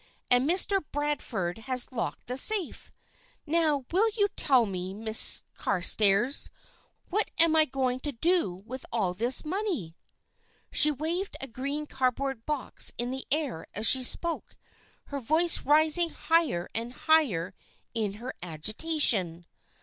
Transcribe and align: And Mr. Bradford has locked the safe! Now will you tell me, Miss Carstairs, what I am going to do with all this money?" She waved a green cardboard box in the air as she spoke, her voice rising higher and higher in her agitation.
And 0.31 0.49
Mr. 0.49 0.83
Bradford 0.91 1.59
has 1.59 1.91
locked 1.91 2.25
the 2.25 2.35
safe! 2.35 2.91
Now 3.45 3.85
will 3.91 4.09
you 4.17 4.29
tell 4.35 4.65
me, 4.65 4.95
Miss 4.95 5.43
Carstairs, 5.53 6.49
what 7.11 7.29
I 7.39 7.43
am 7.43 7.53
going 7.69 7.99
to 7.99 8.11
do 8.11 8.63
with 8.65 8.83
all 8.91 9.13
this 9.13 9.45
money?" 9.45 9.95
She 10.71 10.89
waved 10.89 11.37
a 11.39 11.47
green 11.47 11.85
cardboard 11.85 12.47
box 12.47 12.91
in 12.97 13.11
the 13.11 13.27
air 13.29 13.67
as 13.75 13.85
she 13.85 14.03
spoke, 14.03 14.55
her 15.05 15.19
voice 15.19 15.65
rising 15.67 16.09
higher 16.09 16.67
and 16.73 16.93
higher 16.93 17.53
in 17.93 18.13
her 18.13 18.33
agitation. 18.41 19.45